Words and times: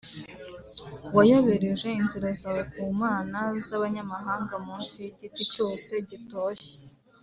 wayobereje 1.15 1.87
inzira 1.99 2.29
zawe 2.41 2.61
ku 2.73 2.81
mana 3.01 3.39
z’abanyamahanga 3.67 4.53
munsi 4.65 4.95
y’igiti 5.03 5.43
cyose 5.53 5.91
gitoshye 6.09 6.75